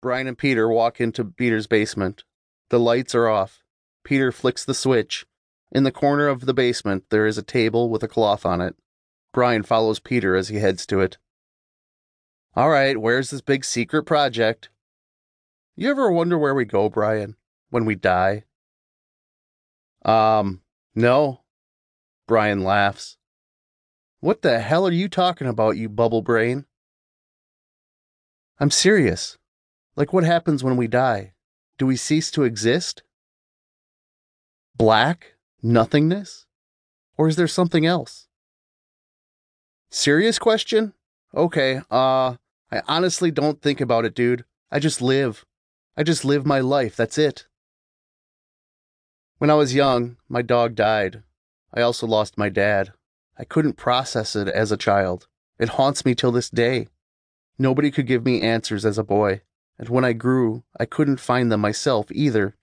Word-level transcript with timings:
Brian 0.00 0.26
and 0.26 0.38
Peter 0.38 0.68
walk 0.68 1.00
into 1.00 1.24
Peter's 1.24 1.66
basement. 1.66 2.24
The 2.70 2.78
lights 2.78 3.14
are 3.14 3.28
off. 3.28 3.62
Peter 4.04 4.30
flicks 4.30 4.64
the 4.64 4.74
switch. 4.74 5.26
In 5.72 5.82
the 5.82 5.92
corner 5.92 6.28
of 6.28 6.46
the 6.46 6.54
basement, 6.54 7.04
there 7.10 7.26
is 7.26 7.36
a 7.36 7.42
table 7.42 7.90
with 7.90 8.02
a 8.02 8.08
cloth 8.08 8.46
on 8.46 8.60
it. 8.60 8.76
Brian 9.32 9.62
follows 9.62 10.00
Peter 10.00 10.34
as 10.34 10.48
he 10.48 10.56
heads 10.56 10.86
to 10.86 11.00
it. 11.00 11.18
All 12.56 12.70
right, 12.70 12.96
where's 12.96 13.30
this 13.30 13.40
big 13.40 13.64
secret 13.64 14.04
project? 14.04 14.70
You 15.76 15.90
ever 15.90 16.10
wonder 16.10 16.38
where 16.38 16.54
we 16.54 16.64
go, 16.64 16.88
Brian, 16.88 17.36
when 17.70 17.84
we 17.84 17.94
die? 17.94 18.44
Um, 20.04 20.62
no. 20.94 21.42
Brian 22.26 22.64
laughs. 22.64 23.16
What 24.20 24.42
the 24.42 24.58
hell 24.58 24.86
are 24.86 24.92
you 24.92 25.08
talking 25.08 25.46
about, 25.46 25.76
you 25.76 25.88
bubble 25.88 26.22
brain? 26.22 26.66
I'm 28.58 28.70
serious. 28.70 29.38
Like 29.98 30.12
what 30.12 30.22
happens 30.22 30.62
when 30.62 30.76
we 30.76 30.86
die? 30.86 31.32
Do 31.76 31.84
we 31.84 31.96
cease 31.96 32.30
to 32.30 32.44
exist? 32.44 33.02
Black? 34.76 35.34
Nothingness? 35.60 36.46
Or 37.16 37.26
is 37.26 37.34
there 37.34 37.48
something 37.48 37.84
else? 37.84 38.28
Serious 39.90 40.38
question? 40.38 40.92
Okay, 41.34 41.80
uh, 41.90 42.36
I 42.70 42.82
honestly 42.86 43.32
don't 43.32 43.60
think 43.60 43.80
about 43.80 44.04
it, 44.04 44.14
dude. 44.14 44.44
I 44.70 44.78
just 44.78 45.02
live. 45.02 45.44
I 45.96 46.04
just 46.04 46.24
live 46.24 46.46
my 46.46 46.60
life, 46.60 46.94
that's 46.94 47.18
it. 47.18 47.48
When 49.38 49.50
I 49.50 49.54
was 49.54 49.74
young, 49.74 50.16
my 50.28 50.42
dog 50.42 50.76
died. 50.76 51.24
I 51.74 51.80
also 51.80 52.06
lost 52.06 52.38
my 52.38 52.48
dad. 52.48 52.92
I 53.36 53.42
couldn't 53.42 53.72
process 53.72 54.36
it 54.36 54.46
as 54.46 54.70
a 54.70 54.76
child. 54.76 55.26
It 55.58 55.70
haunts 55.70 56.04
me 56.04 56.14
till 56.14 56.30
this 56.30 56.50
day. 56.50 56.86
Nobody 57.58 57.90
could 57.90 58.06
give 58.06 58.24
me 58.24 58.42
answers 58.42 58.84
as 58.84 58.96
a 58.96 59.02
boy, 59.02 59.42
and 59.78 59.88
when 59.88 60.04
I 60.04 60.12
grew, 60.12 60.64
I 60.78 60.84
couldn't 60.84 61.20
find 61.20 61.52
them 61.52 61.60
myself 61.60 62.06
either. 62.10 62.56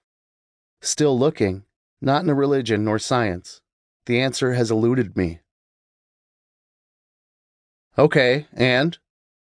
Still 0.81 1.17
looking, 1.17 1.63
not 2.01 2.23
in 2.23 2.29
a 2.29 2.35
religion 2.35 2.83
nor 2.83 2.99
science. 2.99 3.61
The 4.05 4.19
answer 4.19 4.53
has 4.53 4.69
eluded 4.69 5.15
me. 5.15 5.39
Okay, 7.97 8.47
and? 8.53 8.97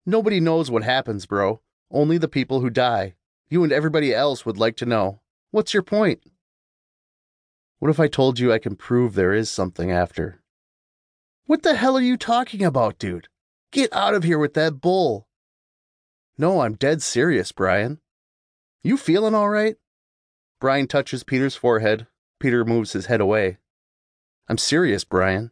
Nobody 0.05 0.39
knows 0.39 0.69
what 0.69 0.83
happens, 0.83 1.25
bro. 1.25 1.61
Only 1.89 2.17
the 2.17 2.27
people 2.27 2.59
who 2.59 2.69
die. 2.69 3.15
You 3.49 3.63
and 3.63 3.71
everybody 3.71 4.13
else 4.13 4.45
would 4.45 4.57
like 4.57 4.75
to 4.77 4.85
know. 4.85 5.21
What's 5.51 5.73
your 5.73 5.83
point? 5.83 6.21
What 7.79 7.89
if 7.89 7.99
I 7.99 8.07
told 8.07 8.39
you 8.39 8.51
I 8.51 8.59
can 8.59 8.75
prove 8.75 9.15
there 9.15 9.33
is 9.33 9.49
something 9.49 9.91
after? 9.91 10.41
What 11.45 11.63
the 11.63 11.75
hell 11.75 11.97
are 11.97 12.01
you 12.01 12.17
talking 12.17 12.63
about, 12.63 12.99
dude? 12.99 13.27
Get 13.71 13.91
out 13.93 14.13
of 14.13 14.23
here 14.23 14.37
with 14.37 14.53
that 14.53 14.81
bull. 14.81 15.27
No, 16.41 16.61
I'm 16.61 16.73
dead 16.73 17.03
serious, 17.03 17.51
Brian. 17.51 17.99
You 18.81 18.97
feeling 18.97 19.35
all 19.35 19.47
right? 19.47 19.75
Brian 20.59 20.87
touches 20.87 21.23
Peter's 21.23 21.55
forehead. 21.55 22.07
Peter 22.39 22.65
moves 22.65 22.93
his 22.93 23.05
head 23.05 23.21
away. 23.21 23.59
I'm 24.47 24.57
serious, 24.57 25.03
Brian. 25.03 25.51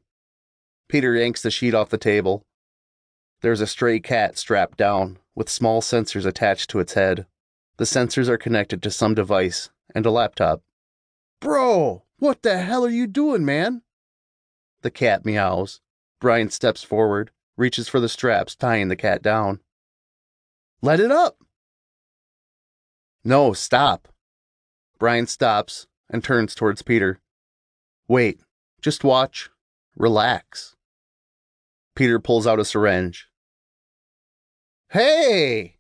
Peter 0.88 1.14
yanks 1.14 1.44
the 1.44 1.52
sheet 1.52 1.76
off 1.76 1.90
the 1.90 2.00
table. 2.00 2.44
There's 3.42 3.62
a 3.62 3.68
stray 3.68 4.00
cat 4.00 4.36
strapped 4.36 4.80
down, 4.80 5.20
with 5.36 5.48
small 5.48 5.84
sensors 5.84 6.26
attached 6.26 6.72
to 6.72 6.80
its 6.80 6.94
head. 6.94 7.28
The 7.78 7.86
sensors 7.86 8.28
are 8.28 8.40
connected 8.40 8.82
to 8.82 8.90
some 8.90 9.14
device 9.14 9.70
and 9.94 10.08
a 10.08 10.12
laptop. 10.12 10.64
Bro, 11.40 12.02
what 12.18 12.42
the 12.42 12.58
hell 12.58 12.84
are 12.84 12.90
you 12.90 13.06
doing, 13.06 13.46
man? 13.46 13.84
The 14.82 14.90
cat 14.90 15.24
meows. 15.24 15.82
Brian 16.20 16.50
steps 16.50 16.82
forward, 16.82 17.30
reaches 17.58 17.88
for 17.88 18.00
the 18.00 18.10
straps 18.10 18.56
tying 18.56 18.88
the 18.88 18.96
cat 18.96 19.22
down. 19.22 19.60
Let 20.82 21.00
it 21.00 21.12
up! 21.12 21.38
No, 23.24 23.54
stop. 23.54 24.08
Brian 24.98 25.28
stops 25.28 25.88
and 26.10 26.24
turns 26.24 26.56
towards 26.56 26.82
Peter. 26.82 27.20
Wait, 28.08 28.42
just 28.82 29.04
watch. 29.04 29.50
Relax. 29.96 30.76
Peter 31.96 32.20
pulls 32.20 32.48
out 32.48 32.60
a 32.60 32.66
syringe. 32.66 33.28
Hey! 34.92 35.76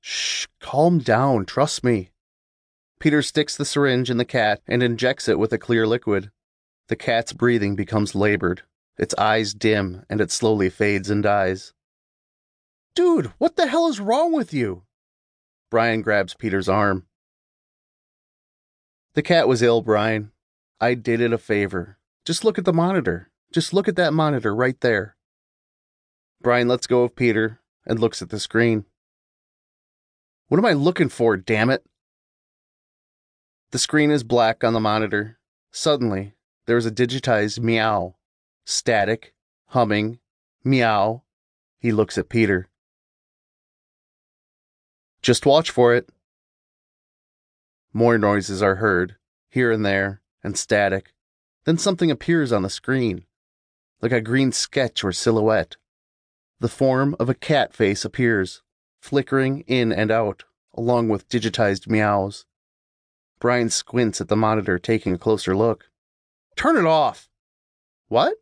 Shh, 0.00 0.46
calm 0.60 1.00
down, 1.00 1.44
trust 1.44 1.82
me. 1.82 2.10
Peter 3.00 3.22
sticks 3.22 3.56
the 3.56 3.64
syringe 3.64 4.08
in 4.08 4.16
the 4.16 4.24
cat 4.24 4.60
and 4.66 4.82
injects 4.82 5.28
it 5.28 5.38
with 5.38 5.52
a 5.52 5.58
clear 5.58 5.86
liquid. 5.86 6.30
The 6.88 6.96
cat's 6.96 7.32
breathing 7.32 7.76
becomes 7.76 8.14
labored, 8.14 8.62
its 8.96 9.14
eyes 9.18 9.52
dim, 9.52 10.04
and 10.08 10.20
it 10.20 10.30
slowly 10.30 10.70
fades 10.70 11.10
and 11.10 11.22
dies. 11.22 11.74
Dude, 12.98 13.26
what 13.38 13.54
the 13.54 13.68
hell 13.68 13.86
is 13.86 14.00
wrong 14.00 14.32
with 14.32 14.52
you? 14.52 14.82
Brian 15.70 16.02
grabs 16.02 16.34
Peter's 16.34 16.68
arm. 16.68 17.06
The 19.14 19.22
cat 19.22 19.46
was 19.46 19.62
ill, 19.62 19.82
Brian. 19.82 20.32
I 20.80 20.94
did 20.94 21.20
it 21.20 21.32
a 21.32 21.38
favor. 21.38 21.98
Just 22.24 22.42
look 22.42 22.58
at 22.58 22.64
the 22.64 22.72
monitor. 22.72 23.30
Just 23.52 23.72
look 23.72 23.86
at 23.86 23.94
that 23.94 24.12
monitor 24.12 24.52
right 24.52 24.80
there. 24.80 25.16
Brian 26.42 26.66
lets 26.66 26.88
go 26.88 27.04
of 27.04 27.14
Peter 27.14 27.60
and 27.86 28.00
looks 28.00 28.20
at 28.20 28.30
the 28.30 28.40
screen. 28.40 28.84
What 30.48 30.58
am 30.58 30.66
I 30.66 30.72
looking 30.72 31.08
for, 31.08 31.36
damn 31.36 31.70
it? 31.70 31.84
The 33.70 33.78
screen 33.78 34.10
is 34.10 34.24
black 34.24 34.64
on 34.64 34.72
the 34.72 34.80
monitor. 34.80 35.38
Suddenly, 35.70 36.34
there 36.66 36.76
is 36.76 36.84
a 36.84 36.90
digitized 36.90 37.60
meow. 37.60 38.16
Static, 38.66 39.34
humming, 39.66 40.18
meow. 40.64 41.22
He 41.78 41.92
looks 41.92 42.18
at 42.18 42.28
Peter. 42.28 42.68
Just 45.22 45.46
watch 45.46 45.70
for 45.70 45.94
it. 45.94 46.08
More 47.92 48.18
noises 48.18 48.62
are 48.62 48.76
heard, 48.76 49.16
here 49.50 49.72
and 49.72 49.84
there, 49.84 50.20
and 50.44 50.56
static. 50.56 51.12
Then 51.64 51.78
something 51.78 52.10
appears 52.10 52.52
on 52.52 52.62
the 52.62 52.70
screen, 52.70 53.24
like 54.00 54.12
a 54.12 54.20
green 54.20 54.52
sketch 54.52 55.02
or 55.02 55.12
silhouette. 55.12 55.76
The 56.60 56.68
form 56.68 57.16
of 57.18 57.28
a 57.28 57.34
cat 57.34 57.74
face 57.74 58.04
appears, 58.04 58.62
flickering 59.00 59.60
in 59.66 59.92
and 59.92 60.10
out, 60.10 60.44
along 60.74 61.08
with 61.08 61.28
digitized 61.28 61.88
meows. 61.88 62.46
Brian 63.40 63.70
squints 63.70 64.20
at 64.20 64.28
the 64.28 64.36
monitor, 64.36 64.78
taking 64.78 65.14
a 65.14 65.18
closer 65.18 65.56
look. 65.56 65.90
Turn 66.56 66.76
it 66.76 66.86
off! 66.86 67.28
What? 68.08 68.34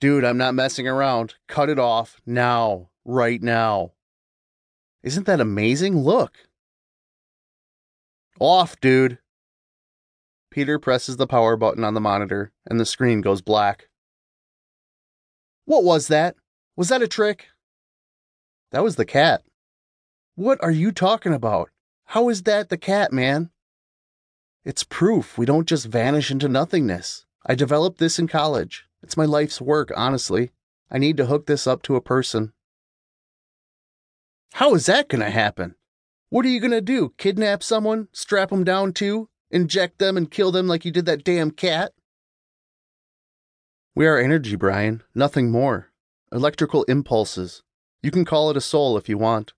Dude, 0.00 0.24
I'm 0.24 0.38
not 0.38 0.54
messing 0.54 0.86
around. 0.86 1.34
Cut 1.46 1.68
it 1.68 1.78
off 1.78 2.20
now. 2.24 2.88
Right 3.04 3.42
now. 3.42 3.92
Isn't 5.02 5.26
that 5.26 5.40
amazing? 5.40 5.98
Look. 5.98 6.34
Off, 8.38 8.78
dude. 8.80 9.18
Peter 10.50 10.78
presses 10.78 11.16
the 11.16 11.26
power 11.26 11.56
button 11.56 11.84
on 11.84 11.94
the 11.94 12.00
monitor, 12.00 12.52
and 12.66 12.80
the 12.80 12.84
screen 12.84 13.20
goes 13.20 13.40
black. 13.40 13.88
What 15.64 15.84
was 15.84 16.08
that? 16.08 16.36
Was 16.76 16.88
that 16.88 17.02
a 17.02 17.08
trick? 17.08 17.46
That 18.72 18.82
was 18.82 18.96
the 18.96 19.04
cat. 19.04 19.42
What 20.34 20.62
are 20.62 20.70
you 20.70 20.92
talking 20.92 21.32
about? 21.32 21.70
How 22.06 22.28
is 22.28 22.42
that 22.42 22.68
the 22.68 22.78
cat, 22.78 23.12
man? 23.12 23.50
It's 24.64 24.84
proof 24.84 25.38
we 25.38 25.46
don't 25.46 25.68
just 25.68 25.86
vanish 25.86 26.30
into 26.30 26.48
nothingness. 26.48 27.24
I 27.46 27.54
developed 27.54 27.98
this 27.98 28.18
in 28.18 28.26
college. 28.26 28.86
It's 29.02 29.16
my 29.16 29.24
life's 29.24 29.60
work, 29.60 29.90
honestly. 29.96 30.50
I 30.90 30.98
need 30.98 31.16
to 31.18 31.26
hook 31.26 31.46
this 31.46 31.66
up 31.66 31.82
to 31.82 31.96
a 31.96 32.00
person. 32.00 32.52
How 34.52 34.74
is 34.74 34.86
that 34.86 35.08
going 35.08 35.22
to 35.22 35.30
happen? 35.30 35.74
What 36.28 36.44
are 36.44 36.48
you 36.48 36.60
going 36.60 36.70
to 36.70 36.80
do? 36.80 37.14
Kidnap 37.18 37.62
someone? 37.62 38.08
Strap 38.12 38.50
them 38.50 38.64
down 38.64 38.92
too? 38.92 39.28
Inject 39.50 39.98
them 39.98 40.16
and 40.16 40.30
kill 40.30 40.52
them 40.52 40.66
like 40.66 40.84
you 40.84 40.90
did 40.90 41.06
that 41.06 41.24
damn 41.24 41.50
cat? 41.50 41.92
We 43.94 44.06
are 44.06 44.18
energy, 44.18 44.54
Brian, 44.56 45.02
nothing 45.14 45.50
more. 45.50 45.90
Electrical 46.30 46.84
impulses. 46.84 47.62
You 48.02 48.10
can 48.10 48.24
call 48.24 48.50
it 48.50 48.56
a 48.56 48.60
soul 48.60 48.96
if 48.96 49.08
you 49.08 49.18
want. 49.18 49.52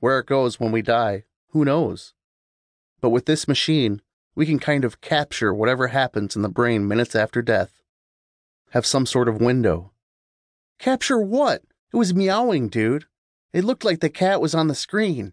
Where 0.00 0.18
it 0.18 0.26
goes 0.26 0.58
when 0.58 0.72
we 0.72 0.82
die, 0.82 1.24
who 1.50 1.64
knows? 1.64 2.14
But 3.00 3.10
with 3.10 3.26
this 3.26 3.46
machine, 3.46 4.00
we 4.34 4.46
can 4.46 4.58
kind 4.58 4.84
of 4.84 5.00
capture 5.00 5.52
whatever 5.52 5.88
happens 5.88 6.34
in 6.34 6.42
the 6.42 6.48
brain 6.48 6.88
minutes 6.88 7.14
after 7.14 7.42
death. 7.42 7.82
Have 8.70 8.86
some 8.86 9.06
sort 9.06 9.28
of 9.28 9.40
window. 9.40 9.92
Capture 10.78 11.20
what? 11.20 11.62
It 11.92 11.96
was 11.96 12.14
meowing, 12.14 12.68
dude. 12.68 13.04
It 13.54 13.62
looked 13.62 13.84
like 13.84 14.00
the 14.00 14.10
cat 14.10 14.40
was 14.40 14.52
on 14.52 14.66
the 14.66 14.74
screen. 14.74 15.32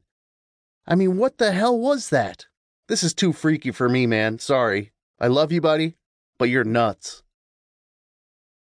I 0.86 0.94
mean, 0.94 1.18
what 1.18 1.40
the 1.40 1.54
hell 1.54 1.76
was 1.76 2.10
that? 2.10 2.46
This 2.88 3.02
is 3.02 3.16
too 3.16 3.34
freaky 3.34 3.72
for 3.72 3.90
me, 3.90 4.06
man. 4.06 4.38
Sorry. 4.38 4.92
I 5.20 5.26
love 5.26 5.52
you, 5.52 5.60
buddy, 5.60 5.98
but 6.38 6.48
you're 6.48 6.64
nuts. 6.64 7.24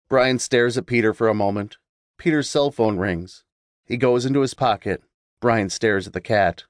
Brian 0.10 0.40
stares 0.40 0.78
at 0.78 0.86
Peter 0.86 1.14
for 1.14 1.30
a 1.30 1.34
moment. 1.34 1.78
Peter's 2.18 2.50
cell 2.50 2.70
phone 2.70 2.98
rings. 2.98 3.46
He 3.86 3.96
goes 3.96 4.26
into 4.26 4.42
his 4.42 4.54
pocket. 4.54 5.02
Brian 5.40 5.70
stares 5.70 6.06
at 6.06 6.12
the 6.12 6.20
cat. 6.20 6.66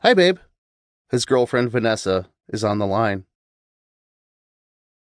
Hi, 0.00 0.12
babe. 0.12 0.36
His 1.10 1.24
girlfriend, 1.24 1.70
Vanessa, 1.70 2.28
is 2.48 2.62
on 2.62 2.78
the 2.78 2.86
line. 2.86 3.24